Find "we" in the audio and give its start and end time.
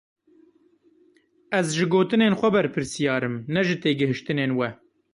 4.59-4.69